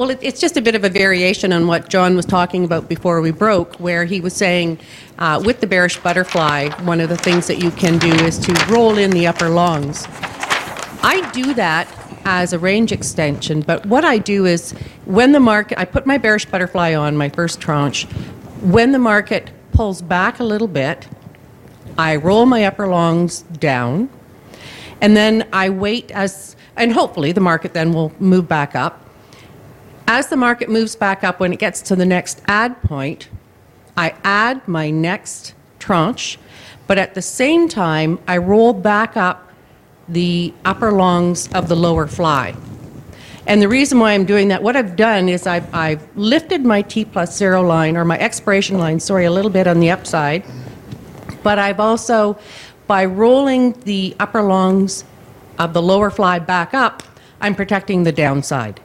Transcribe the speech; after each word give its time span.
Well, 0.00 0.10
it, 0.10 0.18
it's 0.22 0.40
just 0.40 0.56
a 0.56 0.60
bit 0.60 0.74
of 0.74 0.82
a 0.82 0.88
variation 0.88 1.52
on 1.52 1.68
what 1.68 1.88
John 1.88 2.16
was 2.16 2.26
talking 2.26 2.64
about 2.64 2.88
before 2.88 3.20
we 3.20 3.30
broke, 3.30 3.76
where 3.76 4.04
he 4.04 4.20
was 4.20 4.34
saying 4.34 4.80
uh, 5.20 5.40
with 5.44 5.60
the 5.60 5.68
bearish 5.68 5.98
butterfly, 5.98 6.70
one 6.82 7.00
of 7.00 7.08
the 7.08 7.16
things 7.16 7.46
that 7.46 7.62
you 7.62 7.70
can 7.70 7.98
do 7.98 8.12
is 8.12 8.36
to 8.40 8.66
roll 8.68 8.98
in 8.98 9.12
the 9.12 9.28
upper 9.28 9.48
longs. 9.48 10.04
I 11.00 11.30
do 11.32 11.54
that 11.54 11.86
as 12.24 12.52
a 12.52 12.58
range 12.58 12.90
extension, 12.90 13.60
but 13.60 13.86
what 13.86 14.04
I 14.04 14.18
do 14.18 14.46
is 14.46 14.72
when 15.04 15.30
the 15.30 15.38
market, 15.38 15.78
I 15.78 15.84
put 15.84 16.06
my 16.06 16.18
bearish 16.18 16.46
butterfly 16.46 16.92
on 16.92 17.16
my 17.16 17.28
first 17.28 17.60
tranche. 17.60 18.06
When 18.62 18.90
the 18.90 18.98
market 18.98 19.52
pulls 19.70 20.02
back 20.02 20.40
a 20.40 20.44
little 20.44 20.66
bit, 20.66 21.06
I 21.96 22.16
roll 22.16 22.46
my 22.46 22.64
upper 22.64 22.88
longs 22.88 23.42
down, 23.42 24.10
and 25.00 25.16
then 25.16 25.46
I 25.52 25.70
wait 25.70 26.10
as, 26.10 26.56
and 26.76 26.92
hopefully 26.92 27.30
the 27.30 27.40
market 27.40 27.74
then 27.74 27.92
will 27.92 28.12
move 28.18 28.48
back 28.48 28.74
up. 28.74 29.02
As 30.06 30.28
the 30.28 30.36
market 30.36 30.68
moves 30.68 30.96
back 30.96 31.24
up, 31.24 31.40
when 31.40 31.52
it 31.52 31.58
gets 31.58 31.80
to 31.82 31.96
the 31.96 32.04
next 32.04 32.42
add 32.46 32.80
point, 32.82 33.28
I 33.96 34.14
add 34.22 34.66
my 34.68 34.90
next 34.90 35.54
tranche, 35.78 36.38
but 36.86 36.98
at 36.98 37.14
the 37.14 37.22
same 37.22 37.68
time, 37.68 38.18
I 38.28 38.36
roll 38.36 38.74
back 38.74 39.16
up 39.16 39.50
the 40.08 40.52
upper 40.64 40.92
longs 40.92 41.50
of 41.54 41.68
the 41.68 41.76
lower 41.76 42.06
fly. 42.06 42.54
And 43.46 43.62
the 43.62 43.68
reason 43.68 43.98
why 43.98 44.12
I'm 44.12 44.26
doing 44.26 44.48
that, 44.48 44.62
what 44.62 44.76
I've 44.76 44.96
done 44.96 45.28
is 45.28 45.46
I've, 45.46 45.72
I've 45.74 46.06
lifted 46.16 46.64
my 46.64 46.82
T 46.82 47.04
plus 47.04 47.36
zero 47.36 47.62
line, 47.62 47.96
or 47.96 48.04
my 48.04 48.18
expiration 48.18 48.78
line, 48.78 49.00
sorry, 49.00 49.24
a 49.24 49.30
little 49.30 49.50
bit 49.50 49.66
on 49.66 49.80
the 49.80 49.90
upside, 49.90 50.44
but 51.42 51.58
I've 51.58 51.80
also, 51.80 52.38
by 52.86 53.04
rolling 53.06 53.72
the 53.82 54.14
upper 54.20 54.42
longs 54.42 55.04
of 55.58 55.72
the 55.72 55.82
lower 55.82 56.10
fly 56.10 56.38
back 56.38 56.74
up, 56.74 57.02
I'm 57.40 57.54
protecting 57.54 58.02
the 58.02 58.12
downside. 58.12 58.80